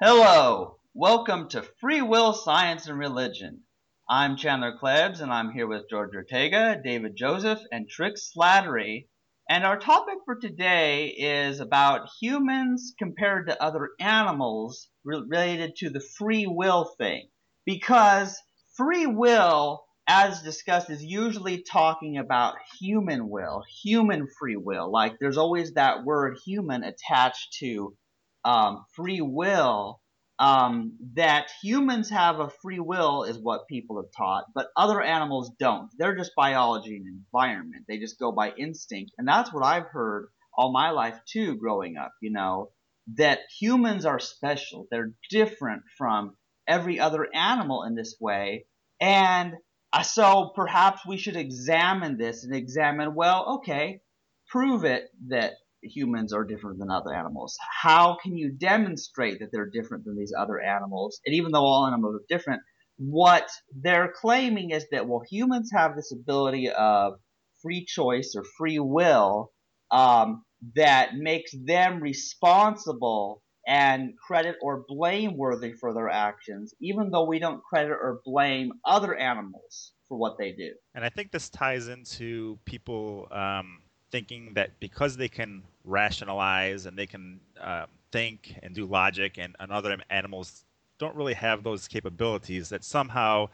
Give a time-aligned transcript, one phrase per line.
[0.00, 3.64] Hello, welcome to Free Will, Science, and Religion.
[4.08, 9.08] I'm Chandler Klebs, and I'm here with George Ortega, David Joseph, and Trick Slattery.
[9.50, 16.06] And our topic for today is about humans compared to other animals related to the
[16.16, 17.30] free will thing.
[17.66, 18.40] Because
[18.76, 24.92] free will, as discussed, is usually talking about human will, human free will.
[24.92, 27.96] Like there's always that word human attached to
[28.44, 30.00] um, free will
[30.38, 35.50] um, that humans have a free will is what people have taught, but other animals
[35.58, 35.90] don't.
[35.98, 37.86] They're just biology and environment.
[37.88, 39.12] They just go by instinct.
[39.18, 42.70] And that's what I've heard all my life too growing up, you know,
[43.16, 44.86] that humans are special.
[44.90, 46.36] They're different from
[46.68, 48.66] every other animal in this way.
[49.00, 49.54] And
[50.02, 54.02] so perhaps we should examine this and examine, well, okay,
[54.48, 57.56] prove it that humans are different than other animals?
[57.82, 61.20] How can you demonstrate that they're different than these other animals?
[61.24, 62.62] And even though all animals are different,
[62.96, 63.48] what
[63.80, 67.14] they're claiming is that, well, humans have this ability of
[67.62, 69.52] free choice or free will
[69.90, 70.44] um,
[70.74, 77.62] that makes them responsible and credit or blameworthy for their actions, even though we don't
[77.62, 80.72] credit or blame other animals for what they do.
[80.94, 86.96] And I think this ties into people um, thinking that because they can rationalize and
[86.96, 90.64] they can uh, think and do logic, and, and other animals
[90.98, 93.48] don't really have those capabilities, that somehow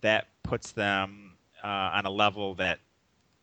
[0.00, 1.32] that puts them
[1.62, 2.78] uh, on a level that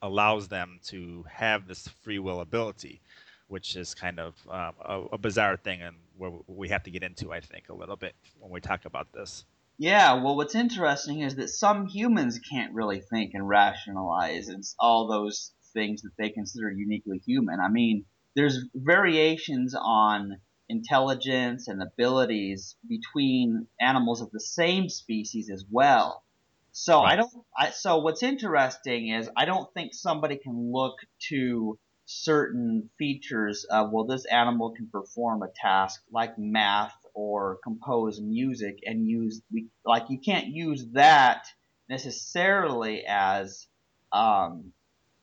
[0.01, 3.01] allows them to have this free will ability,
[3.47, 7.03] which is kind of um, a, a, bizarre thing and where we have to get
[7.03, 9.45] into, I think, a little bit when we talk about this.
[9.77, 15.07] Yeah, well, what's interesting is that some humans can't really think and rationalize and all
[15.07, 17.59] those things that they consider uniquely human.
[17.59, 20.37] I mean, there's variations on
[20.69, 26.23] intelligence and abilities between animals of the same species as well.
[26.71, 27.13] So right.
[27.13, 27.31] I don't.
[27.55, 30.95] I, so what's interesting is I don't think somebody can look
[31.29, 38.19] to certain features of well, this animal can perform a task like math or compose
[38.19, 41.45] music and use we like you can't use that
[41.89, 43.67] necessarily as
[44.11, 44.73] um,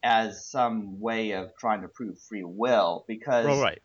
[0.03, 3.83] as some way of trying to prove free will because well, right.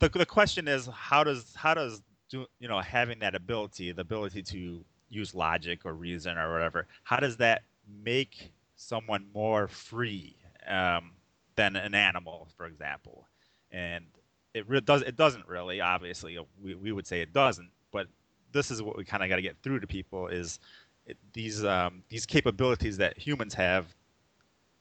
[0.00, 4.02] The, the question is how does how does do you know having that ability the
[4.02, 7.62] ability to use logic or reason or whatever how does that
[8.02, 10.36] make someone more free
[10.66, 11.12] um,
[11.56, 13.26] than an animal for example?
[13.70, 14.04] And
[14.52, 18.08] it re- does it doesn't really obviously we, we would say it doesn't but
[18.52, 20.58] this is what we kind of got to get through to people is
[21.06, 23.94] it, these um, these capabilities that humans have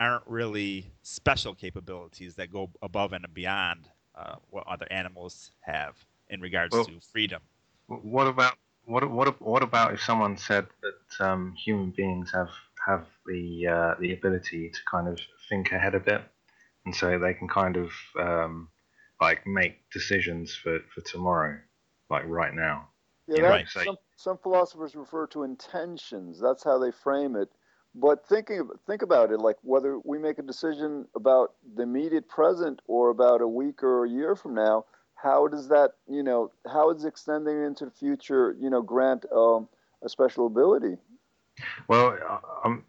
[0.03, 5.95] aren't really special capabilities that go above and beyond uh, what other animals have
[6.29, 7.41] in regards well, to freedom.
[7.87, 8.55] What about
[8.85, 12.49] what what what about if someone said that um, human beings have
[12.85, 15.19] have the uh, the ability to kind of
[15.49, 16.21] think ahead a bit,
[16.85, 18.67] and so they can kind of um,
[19.21, 21.57] like make decisions for, for tomorrow,
[22.09, 22.89] like right now.
[23.27, 23.67] Yeah, that, right.
[23.69, 26.41] some, some philosophers refer to intentions.
[26.41, 27.49] That's how they frame it
[27.95, 32.81] but thinking think about it like whether we make a decision about the immediate present
[32.87, 36.89] or about a week or a year from now how does that you know how
[36.91, 39.67] is extending into the future you know grant um,
[40.03, 40.97] a special ability?
[41.87, 42.17] Well
[42.65, 42.83] um,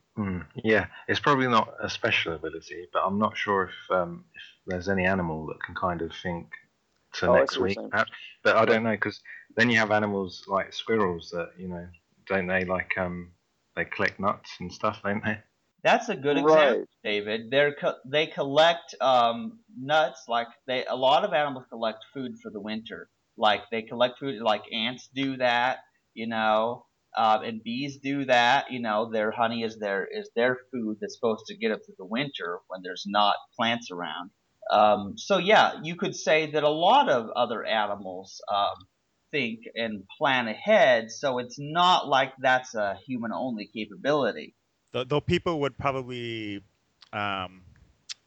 [0.62, 4.88] yeah it's probably not a special ability but i'm not sure if um, if there's
[4.88, 6.46] any animal that can kind of think
[7.14, 7.78] to oh, next week
[8.44, 9.20] but i don't know because
[9.56, 11.86] then you have animals like squirrels that you know
[12.26, 13.32] don't they like um
[13.76, 15.38] they collect nuts and stuff, don't they?
[15.82, 16.88] That's a good example, right.
[17.04, 17.50] David.
[17.50, 20.84] They're co- they collect um, nuts like they.
[20.86, 23.10] A lot of animals collect food for the winter.
[23.36, 25.80] Like they collect food, like ants do that,
[26.14, 26.86] you know,
[27.16, 28.70] uh, and bees do that.
[28.70, 31.96] You know, their honey is their is their food that's supposed to get up through
[31.98, 34.30] the winter when there's not plants around.
[34.70, 38.86] Um, so yeah, you could say that a lot of other animals um,
[39.34, 41.10] think and plan ahead.
[41.10, 44.54] So it's not like that's a human only capability.
[44.92, 46.62] Though, people would probably
[47.12, 47.62] um,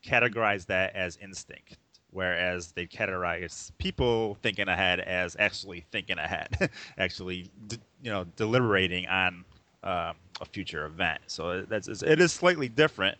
[0.05, 1.77] categorize that as instinct,
[2.11, 7.49] whereas they categorize people thinking ahead as actually thinking ahead, actually,
[8.03, 9.45] you know, deliberating on
[9.81, 10.11] uh,
[10.41, 11.21] a future event.
[11.27, 13.17] So that's it is slightly different.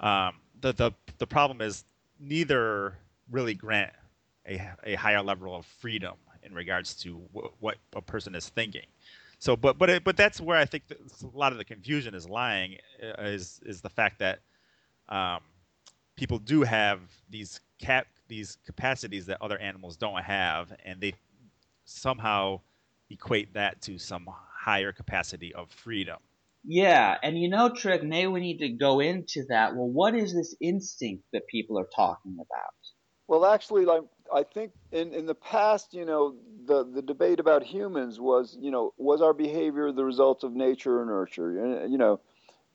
[0.00, 1.84] Um, the the the problem is
[2.18, 2.94] neither
[3.30, 3.92] really grant
[4.48, 6.14] a, a higher level of freedom
[6.46, 8.86] in regards to w- what a person is thinking.
[9.38, 12.28] So, but but it, but that's where I think a lot of the confusion is
[12.28, 14.40] lying uh, is is the fact that
[15.08, 15.40] um,
[16.16, 17.00] people do have
[17.30, 21.12] these cap these capacities that other animals don't have, and they
[21.84, 22.60] somehow
[23.10, 26.18] equate that to some higher capacity of freedom.
[26.64, 29.76] Yeah, and you know, Trick, maybe we need to go into that.
[29.76, 32.74] Well, what is this instinct that people are talking about?
[33.28, 34.02] Well, actually, like
[34.34, 36.34] I think in, in the past, you know,
[36.66, 41.00] the, the debate about humans was, you know, was our behavior the result of nature
[41.00, 42.20] or nurture, you know,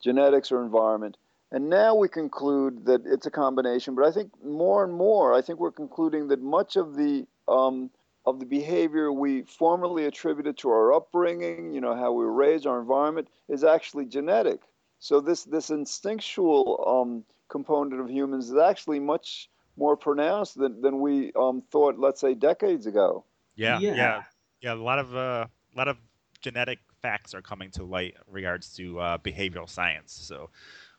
[0.02, 1.18] genetics or environment?
[1.52, 3.94] And now we conclude that it's a combination.
[3.96, 7.90] But I think more and more, I think we're concluding that much of the um,
[8.26, 12.68] of the behavior we formerly attributed to our upbringing, you know, how we were raised,
[12.68, 14.62] our environment, is actually genetic.
[15.00, 21.00] So this this instinctual um, component of humans is actually much more pronounced than, than
[21.00, 23.26] we um, thought, let's say, decades ago.
[23.56, 24.24] Yeah, yeah, yeah.
[24.62, 25.98] yeah a lot of uh, a lot of
[26.42, 30.14] genetic facts are coming to light in regards to uh, behavioral science.
[30.14, 30.50] So.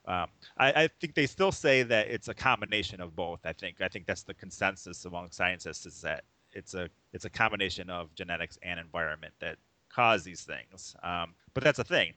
[0.04, 0.26] Um,
[0.58, 3.38] I, I, think they still say that it's a combination of both.
[3.44, 7.30] I think I think that's the consensus among scientists is that it's a it's a
[7.30, 9.58] combination of genetics and environment that
[9.88, 10.96] cause these things.
[11.02, 12.14] Um, but that's a thing.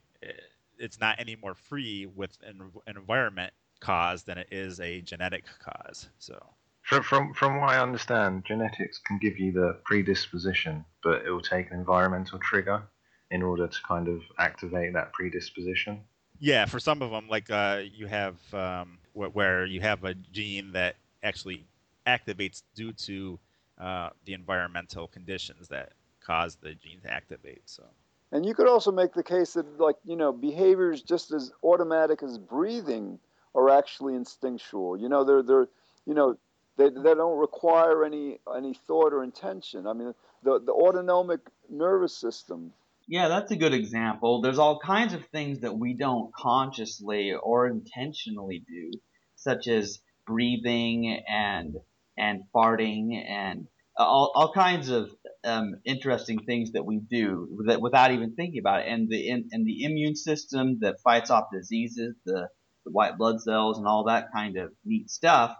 [0.79, 3.53] It's not any more free with an, an environment
[3.85, 6.09] cause than it is a genetic cause.
[6.17, 6.37] So.
[6.83, 11.41] From, from from what I understand, genetics can give you the predisposition, but it will
[11.41, 12.83] take an environmental trigger
[13.31, 16.01] in order to kind of activate that predisposition.
[16.39, 20.73] Yeah, for some of them, like uh, you have um, where you have a gene
[20.73, 21.65] that actually
[22.05, 23.39] activates due to
[23.79, 25.93] uh, the environmental conditions that
[26.23, 27.63] cause the gene to activate.
[27.65, 27.83] So.
[28.31, 32.21] And you could also make the case that, like you know, behaviors just as automatic
[32.21, 33.17] as breathing
[33.55, 34.97] are actually instinctual.
[34.97, 35.67] You know, they're they're
[36.05, 36.37] you know
[36.77, 39.87] they, they don't require any any thought or intention.
[39.87, 40.13] I mean,
[40.43, 42.73] the the autonomic nervous system.
[43.07, 44.41] Yeah, that's a good example.
[44.41, 48.91] There's all kinds of things that we don't consciously or intentionally do,
[49.35, 51.75] such as breathing and
[52.17, 53.67] and farting and
[53.97, 55.09] all, all kinds of
[55.43, 58.87] um, interesting things that we do that without even thinking about it.
[58.87, 62.49] And the and the immune system that fights off diseases, the,
[62.85, 65.55] the white blood cells, and all that kind of neat stuff.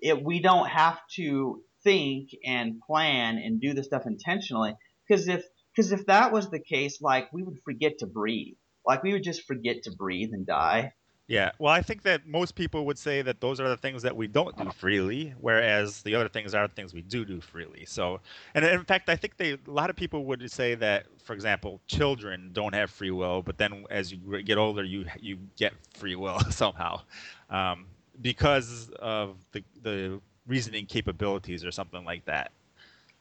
[0.00, 4.74] It, we don't have to think and plan and do this stuff intentionally
[5.06, 5.44] because if
[5.74, 8.56] because if that was the case, like we would forget to breathe,
[8.86, 10.92] like we would just forget to breathe and die.
[11.26, 14.14] Yeah, well, I think that most people would say that those are the things that
[14.14, 17.86] we don't do freely, whereas the other things are the things we do do freely.
[17.86, 18.20] So,
[18.54, 21.80] and in fact, I think they a lot of people would say that, for example,
[21.86, 26.14] children don't have free will, but then as you get older, you you get free
[26.14, 27.00] will somehow,
[27.48, 27.86] um,
[28.20, 32.52] because of the the reasoning capabilities or something like that.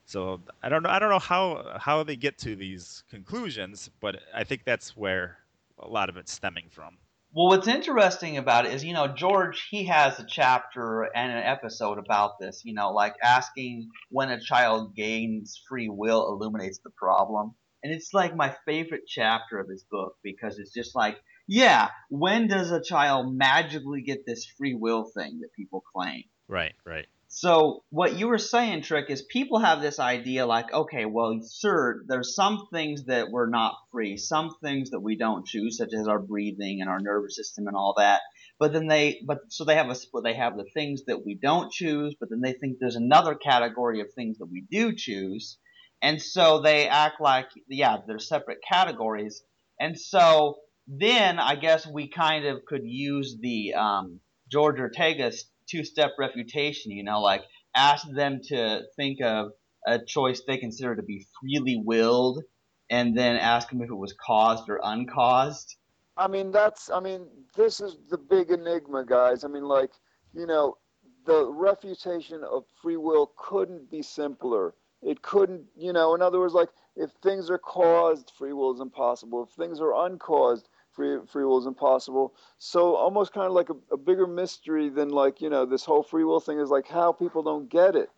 [0.06, 0.90] So I don't know.
[0.90, 5.40] I don't know how how they get to these conclusions, but I think that's where
[5.80, 6.98] a lot of it's stemming from.
[7.36, 11.44] Well, what's interesting about it is, you know, George, he has a chapter and an
[11.44, 16.92] episode about this, you know, like asking when a child gains free will illuminates the
[16.92, 17.56] problem.
[17.84, 22.48] And it's like my favorite chapter of his book because it's just like, yeah, when
[22.48, 26.26] does a child magically get this free will thing that people claim?
[26.48, 27.08] Right, right.
[27.36, 32.04] So what you were saying, Trick, is people have this idea like, okay, well, sir,
[32.08, 36.08] there's some things that we're not free, some things that we don't choose, such as
[36.08, 38.22] our breathing and our nervous system and all that.
[38.60, 41.34] But then they, but so they have a, well, they have the things that we
[41.34, 45.58] don't choose, but then they think there's another category of things that we do choose,
[46.04, 49.42] and so they act like, yeah, they're separate categories,
[49.80, 54.20] and so then I guess we kind of could use the um,
[54.52, 56.92] George Ortega's two-step refutation.
[56.92, 57.44] You know, like
[57.76, 59.52] ask them to think of
[59.86, 62.44] a choice they consider to be freely willed,
[62.90, 65.76] and then ask them if it was caused or uncaused.
[66.16, 66.90] I mean, that's.
[66.90, 69.44] I mean, this is the big enigma, guys.
[69.44, 69.92] I mean, like,
[70.34, 70.78] you know,
[71.26, 74.76] the refutation of free will couldn't be simpler.
[75.02, 78.80] It couldn't, you know, in other words, like, if things are caused, free will is
[78.80, 79.44] impossible.
[79.44, 82.34] If things are uncaused, free free will is impossible.
[82.58, 86.04] So almost kind of like a, a bigger mystery than like you know this whole
[86.04, 88.10] free will thing is like how people don't get it.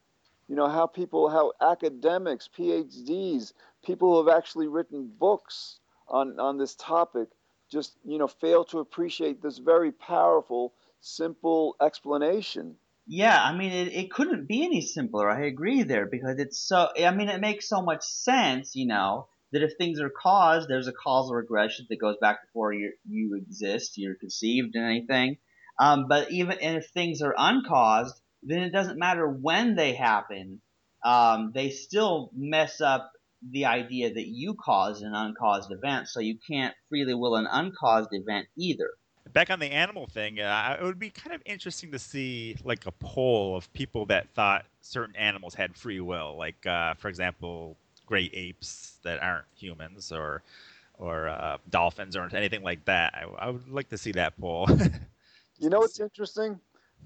[0.47, 3.53] You know how people, how academics, PhDs,
[3.83, 7.29] people who have actually written books on on this topic,
[7.69, 12.77] just you know fail to appreciate this very powerful, simple explanation.
[13.07, 15.29] Yeah, I mean, it, it couldn't be any simpler.
[15.29, 19.27] I agree there because it's so, I mean, it makes so much sense, you know,
[19.55, 23.37] that if things are caused, there's a causal regression that goes back before you you
[23.37, 25.37] exist, you're conceived, and anything.
[25.79, 30.59] Um, but even and if things are uncaused, then it doesn't matter when they happen.
[31.05, 33.13] Um, they still mess up
[33.49, 38.09] the idea that you caused an uncaused event, so you can't freely will an uncaused
[38.11, 38.89] event either.
[39.31, 42.85] Back on the animal thing, uh, it would be kind of interesting to see like
[42.85, 46.35] a poll of people that thought certain animals had free will.
[46.37, 50.43] Like, uh, for example, great apes that aren't humans or
[50.97, 53.13] or uh, dolphins or anything like that.
[53.13, 54.67] I, I, would like to see that poll.
[55.59, 56.59] you know what's interesting?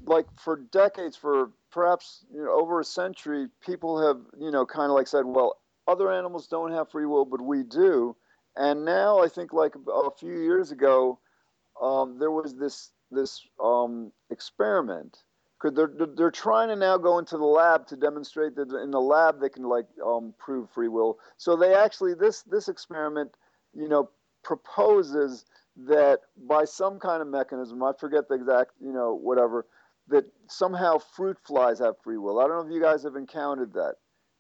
[0.06, 4.92] Like for decades, for perhaps you know over a century, people have you know kind
[4.92, 8.16] of like said, well, other animals don't have free will, but we do.
[8.56, 11.20] And now I think like a few years ago,
[11.82, 15.18] um, there was this this um, experiment
[15.60, 19.02] because they're they're trying to now go into the lab to demonstrate that in the
[19.02, 21.20] lab they can like um, prove free will.
[21.38, 23.36] So they actually this this experiment,
[23.74, 24.10] you know,
[24.44, 25.46] proposes
[25.88, 29.66] that by some kind of mechanism, I forget the exact, you know, whatever,
[30.10, 32.40] that somehow fruit flies have free will.
[32.40, 33.96] I don't know if you guys have encountered that.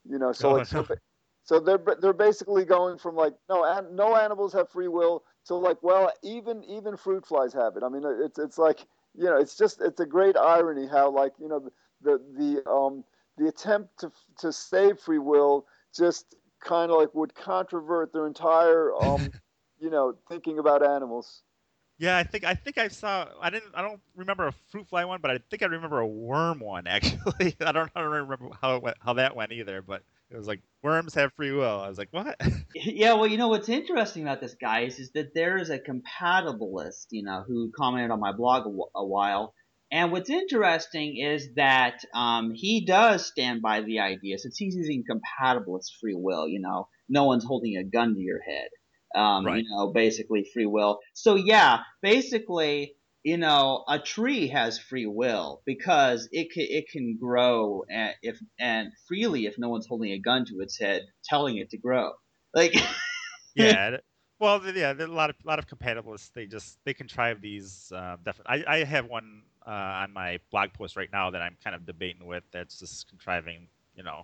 [0.09, 0.88] You know, so like, so,
[1.43, 5.83] so they're they're basically going from like no no animals have free will to like
[5.83, 7.83] well even even fruit flies have it.
[7.83, 8.85] I mean it's it's like
[9.15, 11.69] you know it's just it's a great irony how like you know
[12.01, 13.03] the the um
[13.37, 18.93] the attempt to to save free will just kind of like would controvert their entire
[18.93, 19.31] um
[19.79, 21.43] you know thinking about animals.
[21.97, 23.27] Yeah, I think I think I saw.
[23.41, 23.73] I didn't.
[23.75, 26.87] I don't remember a fruit fly one, but I think I remember a worm one.
[26.87, 27.91] Actually, I don't.
[27.93, 29.81] I don't remember how it went, how that went either.
[29.81, 31.79] But it was like worms have free will.
[31.79, 32.39] I was like, what?
[32.75, 37.07] yeah, well, you know what's interesting about this, guys, is that there is a compatibilist,
[37.12, 39.53] you know, who commented on my blog a, a while.
[39.91, 45.03] And what's interesting is that um, he does stand by the idea, since he's using
[45.03, 48.69] compatibilist free will, you know, no one's holding a gun to your head
[49.15, 49.63] um, right.
[49.63, 51.00] you know, basically free will.
[51.13, 57.17] So yeah, basically, you know, a tree has free will because it can, it can
[57.19, 61.57] grow and if and freely if no one's holding a gun to its head telling
[61.57, 62.11] it to grow.
[62.53, 62.73] Like
[63.55, 63.97] yeah,
[64.39, 66.31] well, yeah, a lot of a lot of compatibilists.
[66.33, 67.91] They just they contrive these.
[67.93, 71.75] Uh, I I have one uh, on my blog post right now that I'm kind
[71.75, 72.43] of debating with.
[72.51, 74.23] That's just contriving, you know,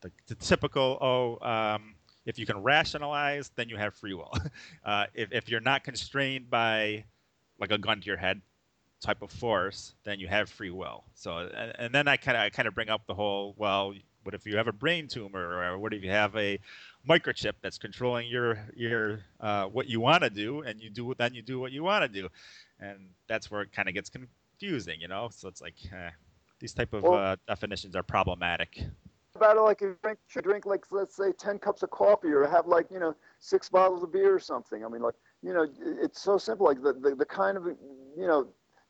[0.00, 1.46] the, the typical oh.
[1.46, 4.32] Um, if you can rationalize, then you have free will.
[4.84, 7.04] Uh, if, if you're not constrained by
[7.60, 8.40] like a gun to your head
[9.00, 11.04] type of force, then you have free will.
[11.14, 13.94] So, and, and then I kind of I kind of bring up the whole well,
[14.24, 16.58] what if you have a brain tumor, or what if you have a
[17.08, 21.34] microchip that's controlling your your uh, what you want to do, and you do then
[21.34, 22.28] you do what you want to do,
[22.80, 25.28] and that's where it kind of gets confusing, you know.
[25.32, 26.10] So it's like eh,
[26.58, 28.82] these type of well, uh, definitions are problematic
[29.38, 32.66] about like you drink, you drink like let's say ten cups of coffee or have
[32.66, 34.84] like you know six bottles of beer or something.
[34.84, 36.66] I mean, like you know, it's so simple.
[36.66, 38.48] Like the, the, the kind of you know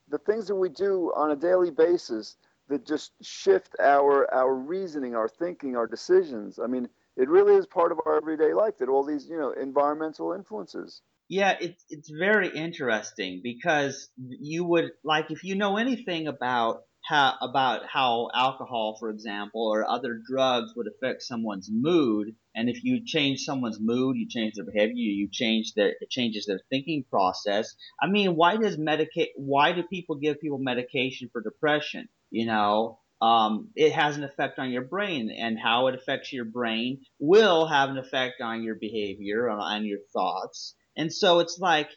[0.08, 2.36] the things that we do on a daily basis
[2.68, 6.58] that just shift our our reasoning, our thinking, our decisions.
[6.58, 9.52] I mean, it really is part of our everyday life that all these you know
[9.52, 11.02] environmental influences.
[11.28, 17.34] Yeah, it's it's very interesting because you would like if you know anything about how,
[17.40, 22.34] about how alcohol, for example, or other drugs would affect someone's mood.
[22.54, 26.44] And if you change someone's mood, you change their behavior, you change their, it changes
[26.44, 27.74] their thinking process.
[27.98, 32.08] I mean, why does medicate, why do people give people medication for depression?
[32.30, 36.44] You know, um, it has an effect on your brain and how it affects your
[36.44, 40.74] brain will have an effect on your behavior, on, on your thoughts.
[40.94, 41.88] And so it's like,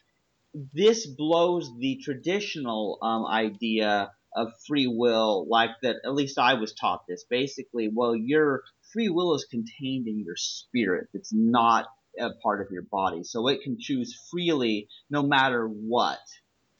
[0.74, 6.72] this blows the traditional um, idea of free will like that at least I was
[6.74, 7.24] taught this.
[7.28, 8.62] Basically well your
[8.92, 11.08] free will is contained in your spirit.
[11.14, 11.86] It's not
[12.18, 13.24] a part of your body.
[13.24, 16.20] So it can choose freely no matter what.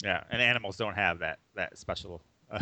[0.02, 2.22] Yeah and animals don't have that that special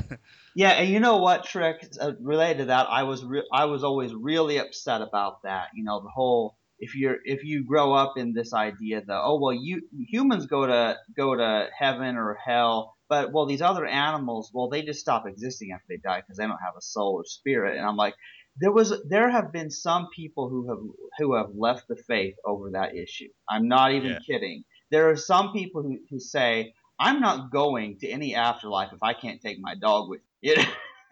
[0.55, 1.85] yeah and you know what trick?
[2.01, 5.69] Uh, related to that I was re- I was always really upset about that.
[5.75, 9.39] You know the whole if you're if you grow up in this idea that oh
[9.41, 14.53] well you humans go to go to heaven or hell but well, these other animals,
[14.55, 17.25] well, they just stop existing after they die because they don't have a soul or
[17.25, 17.77] spirit.
[17.77, 18.15] And I'm like,
[18.57, 20.79] there was, there have been some people who have
[21.19, 23.29] who have left the faith over that issue.
[23.49, 24.19] I'm not even yeah.
[24.25, 24.65] kidding.
[24.93, 29.13] There are some people who, who say, I'm not going to any afterlife if I
[29.13, 30.55] can't take my dog with me.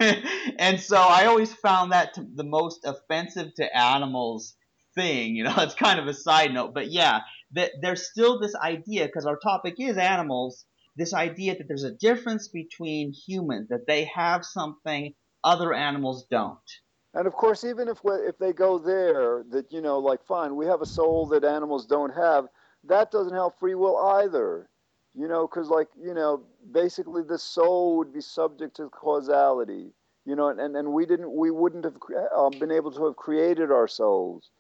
[0.58, 4.54] and so I always found that the most offensive to animals
[4.94, 5.34] thing.
[5.34, 7.20] You know, it's kind of a side note, but yeah,
[7.52, 10.64] that there's still this idea because our topic is animals
[10.98, 15.14] this idea that there's a difference between humans, that they have something
[15.44, 16.58] other animals don't.
[17.14, 20.66] And of course, even if if they go there, that you know, like fine, we
[20.66, 22.46] have a soul that animals don't have.
[22.84, 24.68] That doesn't have free will either,
[25.14, 29.92] you know, because like you know, basically the soul would be subject to causality,
[30.26, 31.96] you know, and and we didn't, we wouldn't have
[32.36, 34.50] um, been able to have created our souls.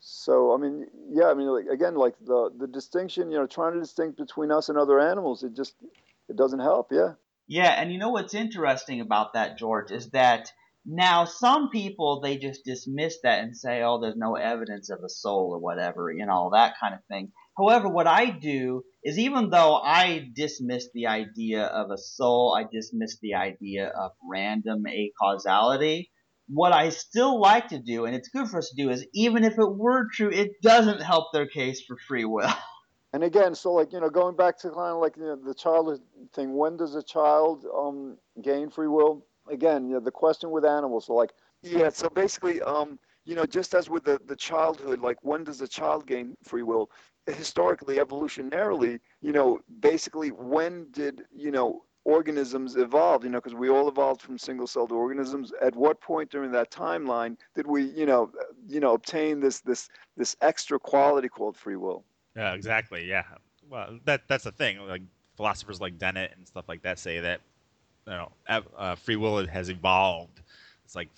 [0.00, 3.74] So I mean, yeah, I mean, like, again, like the the distinction, you know, trying
[3.74, 5.74] to distinct between us and other animals, it just
[6.28, 6.92] it doesn't help.
[6.92, 7.14] Yeah.
[7.48, 10.52] Yeah, and you know what's interesting about that, George, is that
[10.84, 15.08] Now, some people they just dismiss that and say, "Oh, there's no evidence of a
[15.08, 17.32] soul or whatever," you know, that kind of thing.
[17.58, 22.62] However, what I do is even though I dismiss the idea of a soul, I
[22.70, 26.10] dismiss the idea of random acausality,
[26.48, 29.44] what I still like to do, and it's good for us to do, is even
[29.44, 32.52] if it were true, it doesn't help their case for free will.
[33.12, 35.54] And again, so like you know, going back to kind of like you know, the
[35.54, 36.00] childhood
[36.34, 39.24] thing, when does a child um, gain free will?
[39.50, 41.30] Again, you know, the question with animals, so like
[41.62, 45.62] yeah, so basically, um, you know, just as with the, the childhood, like when does
[45.62, 46.90] a child gain free will?
[47.26, 53.68] Historically, evolutionarily, you know, basically, when did you know organisms evolved, you know, because we
[53.68, 55.52] all evolved from single-celled organisms.
[55.60, 58.30] At what point during that timeline did we, you know,
[58.68, 62.04] you know, obtain this this this extra quality called free will?
[62.36, 63.04] Yeah, exactly.
[63.04, 63.24] Yeah.
[63.68, 64.78] Well, that that's the thing.
[64.78, 65.02] Like
[65.36, 67.40] philosophers like Dennett and stuff like that say that,
[68.06, 70.40] you know, uh, free will has evolved.
[70.84, 71.08] It's like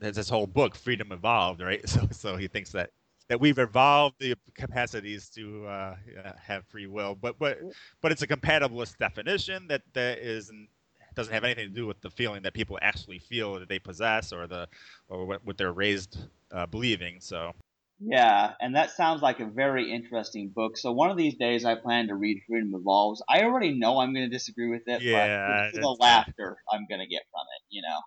[0.00, 1.82] there's this whole book, Freedom Evolved, right?
[1.88, 2.90] So so he thinks that
[3.28, 5.96] that we've evolved the capacities to uh,
[6.40, 7.58] have free will, but but
[8.00, 10.68] but it's a compatibilist definition that that isn't
[11.14, 14.32] doesn't have anything to do with the feeling that people actually feel that they possess
[14.32, 14.68] or the
[15.08, 16.18] or what, what they're raised
[16.52, 17.20] uh, believing.
[17.20, 17.52] So.
[18.00, 20.78] Yeah, and that sounds like a very interesting book.
[20.78, 23.20] So one of these days, I plan to read Freedom Evolves.
[23.28, 27.00] I already know I'm going to disagree with it, yeah, but the laughter I'm going
[27.00, 27.98] to get from it, you know.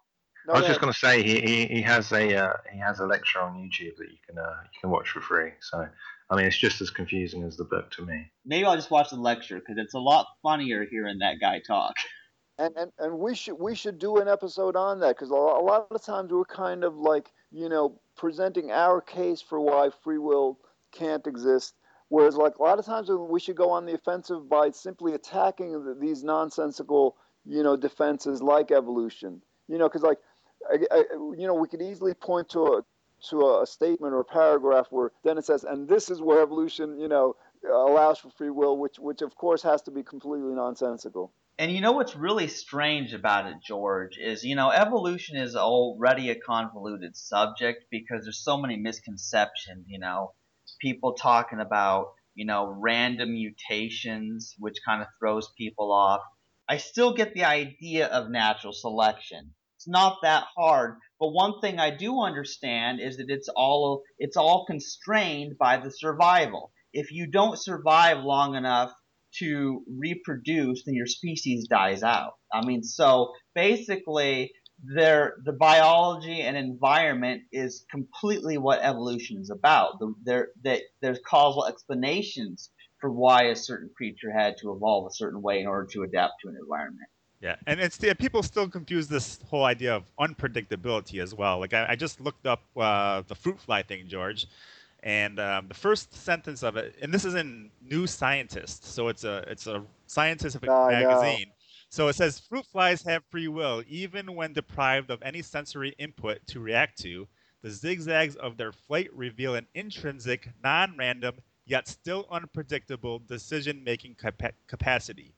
[0.48, 3.00] No, I was just going to say he, he, he has a uh, he has
[3.00, 5.52] a lecture on YouTube that you can uh, you can watch for free.
[5.60, 5.88] So
[6.30, 8.32] I mean, it's just as confusing as the book to me.
[8.46, 11.96] Maybe I'll just watch the lecture because it's a lot funnier hearing that guy talk.
[12.58, 15.88] And, and and we should we should do an episode on that because a lot
[15.90, 20.60] of times we're kind of like you know presenting our case for why free will
[20.92, 21.74] can't exist,
[22.10, 25.96] whereas like a lot of times we should go on the offensive by simply attacking
[26.00, 29.42] these nonsensical you know defenses like evolution.
[29.68, 30.20] You know, because like
[30.70, 32.82] I, I, you know, we could easily point to a
[33.30, 37.08] to a statement or a paragraph where Dennett says, and this is where evolution, you
[37.08, 37.36] know,
[37.70, 41.32] allows for free will, which which of course has to be completely nonsensical.
[41.60, 46.30] And you know what's really strange about it, George, is you know evolution is already
[46.32, 49.86] a convoluted subject because there's so many misconceptions.
[49.88, 50.34] You know,
[50.80, 56.22] people talking about you know random mutations, which kind of throws people off.
[56.68, 61.00] I still get the idea of natural selection it's not that hard.
[61.20, 65.90] But one thing I do understand is that it's all it's all constrained by the
[65.90, 66.72] survival.
[66.94, 68.94] If you don't survive long enough
[69.40, 72.34] to reproduce, then your species dies out.
[72.54, 74.52] I mean, so basically,
[74.84, 79.98] there the biology and environment is completely what evolution is about.
[79.98, 85.16] The, there that there's causal explanations for why a certain creature had to evolve a
[85.16, 87.10] certain way in order to adapt to an environment.
[87.42, 91.60] Yeah, and it's yeah, people still confuse this whole idea of unpredictability as well.
[91.60, 94.46] Like I, I just looked up uh, the fruit fly thing, George,
[95.02, 99.24] and um, the first sentence of it, and this is in New Scientist, so it's
[99.24, 101.48] a it's a scientific magazine.
[101.90, 106.46] So it says fruit flies have free will even when deprived of any sensory input
[106.48, 107.28] to react to.
[107.64, 115.34] The zigzags of their flight reveal an intrinsic, non-random, yet still unpredictable decision-making capa- capacity.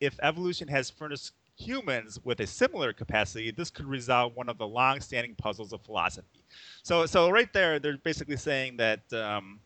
[0.00, 4.66] If evolution has furnished humans with a similar capacity, this could resolve one of the
[4.66, 6.44] long-standing puzzles of philosophy.
[6.82, 9.60] So, so right there, they're basically saying that um,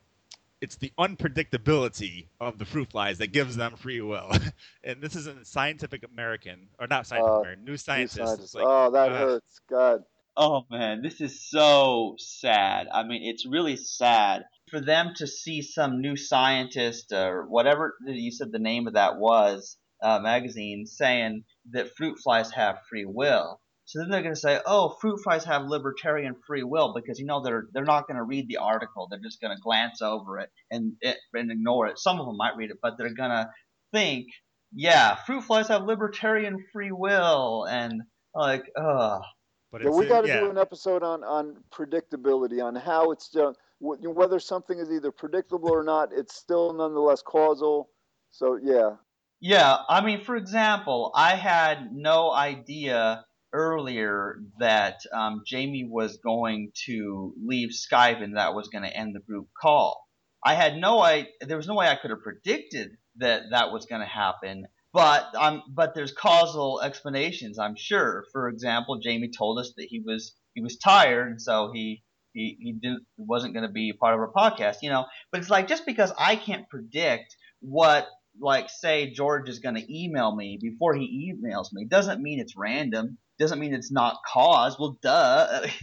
[0.60, 4.30] it's the unpredictability of the fruit flies that gives them free will.
[4.84, 8.54] and this is in Scientific American, or not Scientific uh, American, New Scientist.
[8.54, 9.60] Like, oh, that uh, hurts.
[9.70, 10.04] God.
[10.36, 12.88] Oh man, this is so sad.
[12.92, 18.32] I mean, it's really sad for them to see some new scientist or whatever you
[18.32, 23.58] said the name of that was uh, magazine saying that fruit flies have free will.
[23.86, 27.26] So then they're going to say, "Oh, fruit flies have libertarian free will," because you
[27.26, 29.08] know they're they're not going to read the article.
[29.08, 31.98] They're just going to glance over it and it, and ignore it.
[31.98, 33.50] Some of them might read it, but they're going to
[33.92, 34.26] think,
[34.74, 38.02] "Yeah, fruit flies have libertarian free will," and
[38.34, 39.22] like, ugh.
[39.70, 40.40] But yeah, we got to yeah.
[40.40, 45.70] do an episode on on predictability, on how it's done, whether something is either predictable
[45.70, 46.10] or not.
[46.12, 47.90] It's still nonetheless causal.
[48.30, 48.96] So yeah.
[49.46, 56.72] Yeah, I mean, for example, I had no idea earlier that um, Jamie was going
[56.86, 60.02] to leave Skype and that was going to end the group call.
[60.42, 63.84] I had no I there was no way I could have predicted that that was
[63.84, 64.64] going to happen.
[64.94, 68.24] But um, but there's causal explanations, I'm sure.
[68.32, 72.02] For example, Jamie told us that he was he was tired, and so he
[72.32, 75.04] he, he didn't wasn't going to be part of our podcast, you know.
[75.30, 78.08] But it's like just because I can't predict what
[78.40, 82.56] like say George is going to email me before he emails me doesn't mean it's
[82.56, 83.18] random.
[83.38, 84.78] doesn't mean it's not caused.
[84.78, 85.66] Well, duh.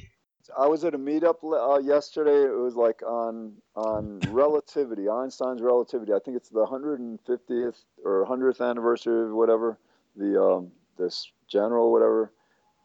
[0.57, 2.43] I was at a meetup uh, yesterday.
[2.43, 6.13] It was like on on relativity, Einstein's relativity.
[6.13, 9.77] I think it's the 150th or 100th anniversary of whatever
[10.15, 12.31] the um, this general whatever,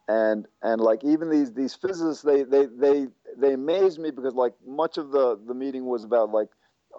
[0.08, 4.54] and and like even these these physicists they they they they amazed me because like
[4.66, 6.48] much of the the meeting was about like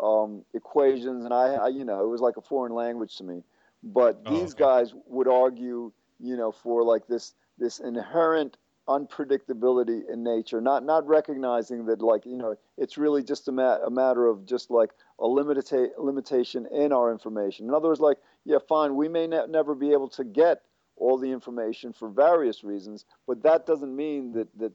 [0.01, 3.43] um, equations and I, I you know it was like a foreign language to me,
[3.83, 4.63] but oh, these okay.
[4.63, 8.57] guys would argue you know for like this this inherent
[8.87, 13.83] unpredictability in nature, not not recognizing that like you know it's really just a, ma-
[13.85, 17.67] a matter of just like a limita- limitation in our information.
[17.67, 20.61] In other words, like yeah, fine, we may ne- never be able to get
[20.95, 24.71] all the information for various reasons, but that doesn't mean that that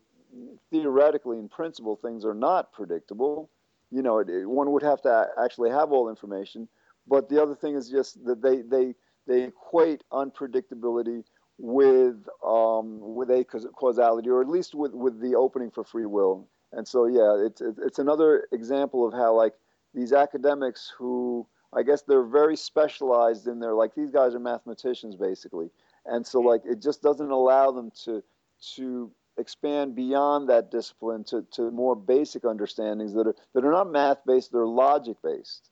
[0.70, 3.50] theoretically, in principle, things are not predictable.
[3.92, 6.68] You know, one would have to actually have all information.
[7.06, 8.94] But the other thing is just that they they
[9.26, 11.24] they equate unpredictability
[11.58, 16.48] with um, with acausality, or at least with, with the opening for free will.
[16.72, 19.54] And so, yeah, it's it's another example of how like
[19.94, 25.16] these academics who I guess they're very specialized in their like these guys are mathematicians
[25.16, 25.70] basically,
[26.06, 28.22] and so like it just doesn't allow them to
[28.76, 33.90] to expand beyond that discipline to, to more basic understandings that are that are not
[33.90, 35.70] math based, they're logic based.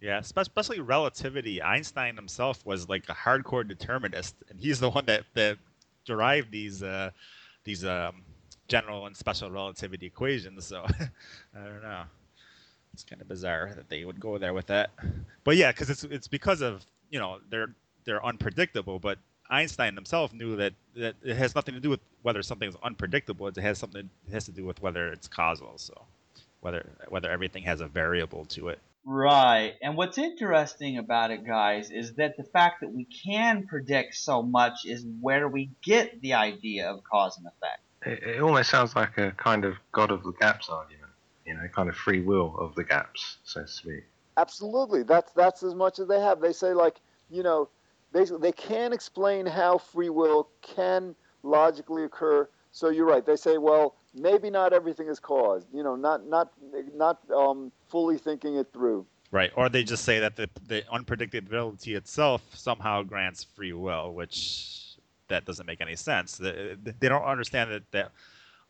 [0.00, 1.60] Yeah, especially relativity.
[1.60, 5.58] Einstein himself was like a hardcore determinist, and he's the one that, that
[6.04, 7.10] derived these uh,
[7.64, 8.22] these um,
[8.68, 10.66] general and special relativity equations.
[10.66, 10.84] So
[11.54, 12.04] I don't know.
[12.94, 14.90] It's kind of bizarre that they would go there with that.
[15.44, 17.74] But yeah, because it's it's because of you know they're
[18.04, 19.00] they're unpredictable.
[19.00, 19.18] But
[19.50, 23.46] Einstein himself knew that, that it has nothing to do with whether something is unpredictable.
[23.48, 25.72] It has something it has to do with whether it's causal.
[25.76, 26.02] So
[26.60, 28.78] whether whether everything has a variable to it.
[29.04, 29.74] Right.
[29.80, 34.42] And what's interesting about it, guys, is that the fact that we can predict so
[34.42, 37.80] much is where we get the idea of cause and effect.
[38.04, 41.10] It, it almost sounds like a kind of God of the gaps argument,
[41.46, 44.04] you know, kind of free will of the gaps, so to speak.
[44.36, 45.04] Absolutely.
[45.04, 46.40] That's that's as much as they have.
[46.40, 46.96] They say like,
[47.30, 47.70] you know,
[48.12, 52.48] basically they can't explain how free will can logically occur.
[52.72, 53.24] So you're right.
[53.24, 55.66] They say, well, maybe not everything is caused.
[55.72, 56.52] You know, not not
[56.94, 59.06] not um, fully thinking it through.
[59.30, 64.96] Right, or they just say that the the unpredictability itself somehow grants free will, which
[65.28, 66.38] that doesn't make any sense.
[66.38, 68.12] They, they don't understand that that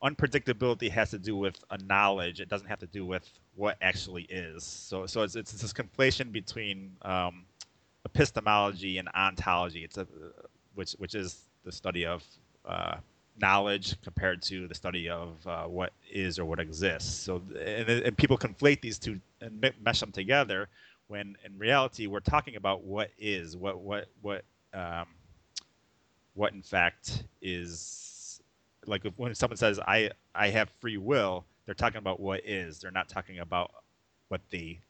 [0.02, 2.40] unpredictability has to do with a knowledge.
[2.40, 4.64] It doesn't have to do with what actually is.
[4.64, 7.44] So so it's it's this conflation between um,
[8.14, 9.84] epistemology and ontology.
[9.84, 10.06] It's a
[10.74, 12.24] which which is the study of
[12.64, 12.96] uh,
[13.40, 17.12] knowledge compared to the study of uh, what is or what exists.
[17.14, 20.68] So, and, and, people conflate these two and mesh them together,
[21.08, 24.44] when in reality we're talking about what is, what what what
[24.74, 25.06] um,
[26.34, 28.40] what in fact is.
[28.86, 32.78] Like when someone says I I have free will, they're talking about what is.
[32.78, 33.70] They're not talking about
[34.28, 34.80] what they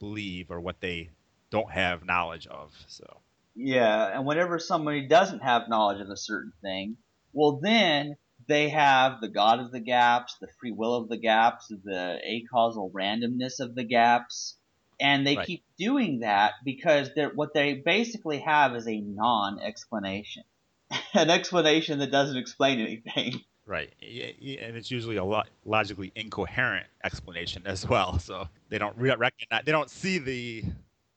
[0.00, 1.10] believe or what they
[1.50, 2.72] don't have knowledge of.
[2.88, 3.20] So.
[3.54, 6.96] Yeah, and whenever somebody doesn't have knowledge of a certain thing,
[7.32, 11.68] well, then they have the God of the gaps, the free will of the gaps,
[11.68, 14.56] the acausal randomness of the gaps,
[15.00, 15.46] and they right.
[15.46, 20.44] keep doing that because they're, what they basically have is a non-explanation,
[21.14, 23.40] an explanation that doesn't explain anything.
[23.68, 28.20] Right, and it's usually a lot logically incoherent explanation as well.
[28.20, 30.62] So they don't recognize, they don't see the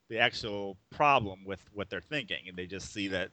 [0.09, 3.29] the actual problem with what they're thinking, and they just see that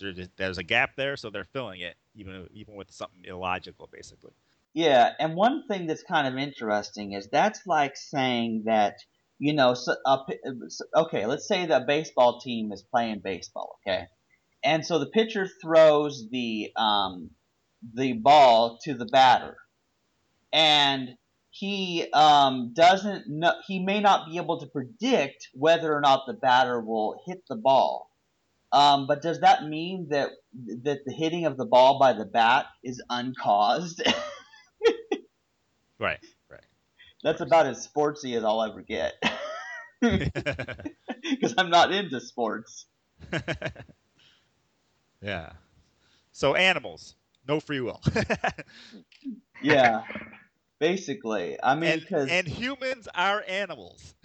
[0.00, 4.32] just, there's a gap there, so they're filling it, even even with something illogical, basically.
[4.74, 8.96] Yeah, and one thing that's kind of interesting is that's like saying that
[9.38, 10.18] you know, so, uh,
[10.94, 14.06] okay, let's say the baseball team is playing baseball, okay,
[14.64, 17.30] and so the pitcher throws the um,
[17.94, 19.56] the ball to the batter,
[20.52, 21.10] and
[21.58, 26.34] he um, doesn't know, he may not be able to predict whether or not the
[26.34, 28.10] batter will hit the ball.
[28.72, 30.30] Um, but does that mean that
[30.82, 34.02] that the hitting of the ball by the bat is uncaused?
[35.98, 36.18] right,
[36.50, 36.60] right.
[37.22, 39.14] That's about as sportsy as I'll ever get.
[40.02, 42.84] Because I'm not into sports.
[45.22, 45.52] yeah.
[46.32, 47.16] So animals,
[47.48, 48.00] no free will.
[49.62, 50.02] yeah,
[50.78, 51.56] basically.
[51.62, 54.14] I mean, and, and humans are animals.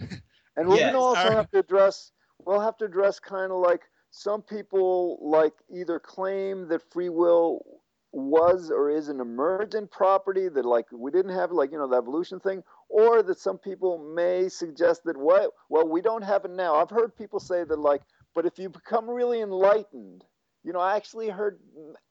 [0.56, 1.32] And we're yes, gonna also our...
[1.32, 2.12] have to address.
[2.44, 7.80] We'll have to address kind of like some people like either claim that free will
[8.12, 11.96] was or is an emergent property that like we didn't have like you know the
[11.96, 16.50] evolution thing or that some people may suggest that what well we don't have it
[16.50, 18.02] now i've heard people say that like
[18.34, 20.24] but if you become really enlightened
[20.64, 21.58] You know, I actually heard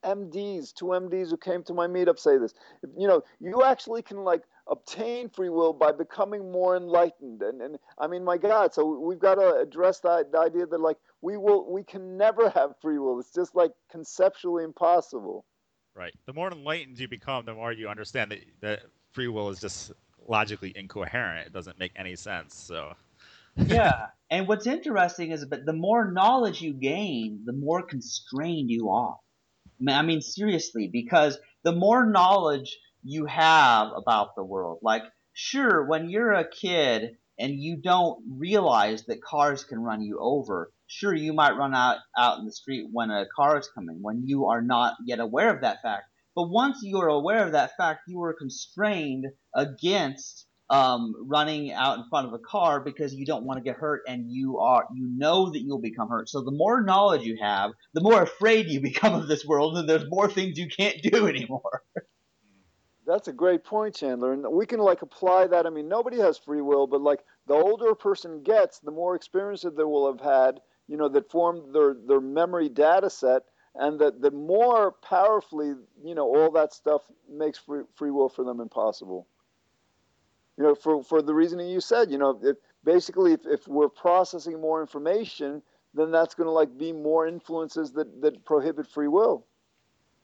[0.04, 2.54] MDs, two MDs who came to my meetup say this.
[2.98, 7.42] You know, you actually can like obtain free will by becoming more enlightened.
[7.42, 10.80] And, and I mean, my God, so we've got to address that the idea that
[10.82, 13.20] like we will, we can never have free will.
[13.20, 15.46] It's just like conceptually impossible.
[15.96, 16.14] Right.
[16.26, 18.80] The more enlightened you become, the more you understand that, that
[19.12, 19.92] free will is just
[20.28, 21.48] logically incoherent.
[21.48, 22.56] It doesn't make any sense.
[22.56, 22.94] So.
[23.56, 28.90] Yeah, and what's interesting is, but the more knowledge you gain, the more constrained you
[28.90, 29.18] are.
[29.88, 36.10] I mean, seriously, because the more knowledge you have about the world, like, sure, when
[36.10, 41.34] you're a kid and you don't realize that cars can run you over, sure, you
[41.34, 44.62] might run out, out in the street when a car is coming, when you are
[44.62, 46.04] not yet aware of that fact.
[46.36, 51.98] But once you are aware of that fact, you are constrained against um, running out
[51.98, 54.88] in front of a car because you don't want to get hurt and you are
[54.96, 56.30] you know that you'll become hurt.
[56.30, 59.88] So the more knowledge you have, the more afraid you become of this world, and
[59.88, 61.84] there's more things you can't do anymore.
[63.06, 64.32] That's a great point, Chandler.
[64.32, 65.66] And we can like apply that.
[65.66, 69.16] I mean, nobody has free will, but like the older a person gets, the more
[69.16, 73.42] experience that they will have had, you know, that formed their their memory data set,
[73.76, 78.46] and that the more powerfully, you know, all that stuff makes free, free will for
[78.46, 79.28] them impossible
[80.62, 83.90] you know, for, for the reasoning you said, you know, if, basically if, if we're
[83.90, 85.64] processing more information,
[85.96, 89.48] then that's going to like be more influences that, that prohibit free will.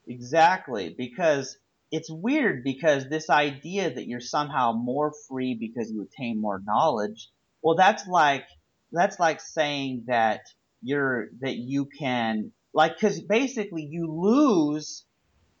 [0.06, 1.58] Exactly, because
[1.90, 7.30] it's weird because this idea that you're somehow more free because you attain more knowledge,
[7.60, 8.44] well, that's like
[8.92, 10.42] that's like saying that
[10.82, 15.04] you're that you can like because basically you lose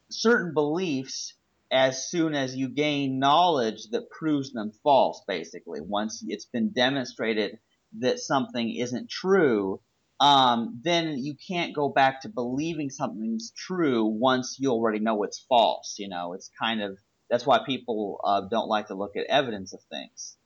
[0.08, 1.34] certain beliefs
[1.70, 5.80] as soon as you gain knowledge that proves them false, basically.
[5.80, 7.58] Once it's been demonstrated
[7.98, 9.80] that something isn't true,
[10.20, 15.44] um, then you can't go back to believing something's true once you already know it's
[15.48, 15.96] false.
[15.98, 16.98] You know, it's kind of
[17.30, 20.36] that's why people uh, don't like to look at evidence of things.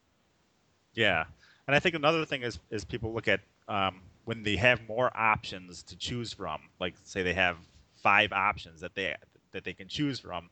[0.94, 1.24] Yeah,
[1.66, 5.10] and I think another thing is is people look at um, when they have more
[5.16, 6.60] options to choose from.
[6.80, 7.56] Like, say they have
[8.02, 9.14] five options that they
[9.52, 10.50] that they can choose from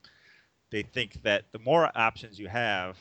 [0.71, 2.97] they think that the more options you have,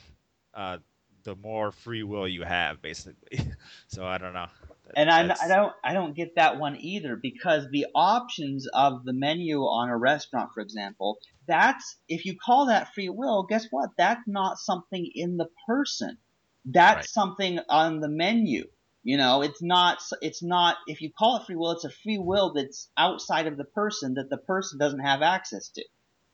[0.53, 0.77] uh,
[1.23, 3.39] the more free will you have, basically.
[3.87, 4.47] so I don't know.
[4.85, 9.05] That, and I, I don't I don't get that one either because the options of
[9.05, 13.67] the menu on a restaurant, for example, that's if you call that free will, guess
[13.69, 13.91] what?
[13.97, 16.17] That's not something in the person.
[16.65, 17.05] That's right.
[17.05, 18.65] something on the menu.
[19.03, 22.17] You know, it's not it's not if you call it free will, it's a free
[22.17, 25.83] will that's outside of the person that the person doesn't have access to.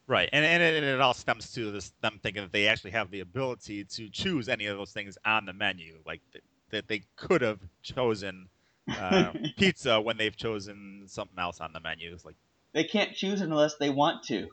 [0.08, 2.92] Right, and and it, and it, all stems to this them thinking that they actually
[2.92, 6.86] have the ability to choose any of those things on the menu, like th- that
[6.86, 8.48] they could have chosen
[8.96, 12.12] uh, pizza when they've chosen something else on the menu.
[12.12, 12.36] It's like
[12.72, 14.46] they can't choose unless they want to.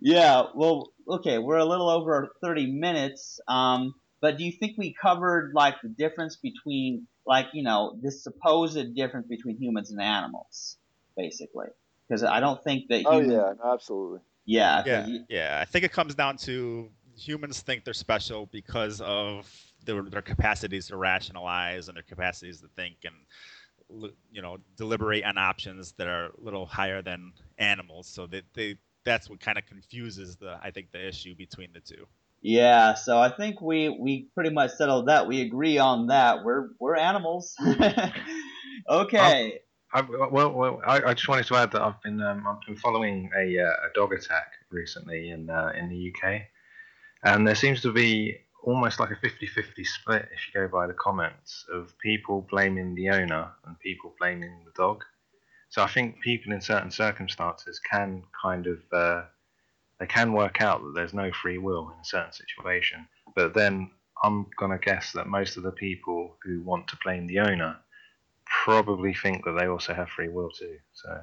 [0.00, 4.96] yeah, well, okay, we're a little over thirty minutes, um, but do you think we
[5.00, 10.76] covered like the difference between like you know this supposed difference between humans and animals,
[11.16, 11.68] basically?
[12.08, 13.04] Because I don't think that.
[13.06, 14.20] Oh yeah, absolutely.
[14.44, 15.58] Yeah, yeah, you, yeah.
[15.60, 19.50] I think it comes down to humans think they're special because of
[19.84, 25.38] their, their capacities to rationalize and their capacities to think and you know deliberate on
[25.38, 28.08] options that are a little higher than animals.
[28.08, 31.80] So that they that's what kind of confuses the I think the issue between the
[31.80, 32.06] two.
[32.42, 35.26] Yeah, so I think we we pretty much settled that.
[35.26, 36.44] We agree on that.
[36.44, 37.54] We're we're animals.
[38.88, 39.44] okay.
[39.46, 39.52] Um,
[39.94, 42.76] I, well, well I, I, just wanted to add that I've been um, I've been
[42.76, 46.42] following a, uh, a dog attack recently in uh, in the UK,
[47.22, 50.94] and there seems to be almost like a 50-50 split if you go by the
[50.94, 55.04] comments of people blaming the owner and people blaming the dog.
[55.68, 59.22] So I think people in certain circumstances can kind of uh,
[60.00, 63.92] they can work out that there's no free will in a certain situation, but then
[64.24, 67.76] I'm gonna guess that most of the people who want to blame the owner
[68.64, 70.78] probably think that they also have free will too.
[70.92, 71.20] So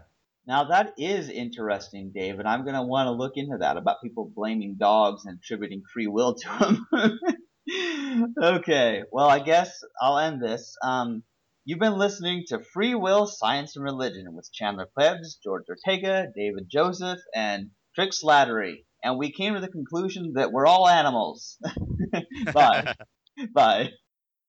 [0.48, 4.02] now that is interesting, Dave, and I'm going to want to look into that about
[4.02, 7.20] people blaming dogs and attributing free will to them.
[8.44, 10.76] okay, well, I guess I'll end this.
[10.84, 11.24] Um,
[11.63, 16.67] you've been listening to Free Will, Science, and Religion with Chandler Klebs, George Ortega, David
[16.70, 18.86] Joseph, and Trick Slattery.
[19.04, 21.58] And we came to the conclusion that we're all animals.
[22.54, 22.94] Bye.
[23.54, 23.91] Bye.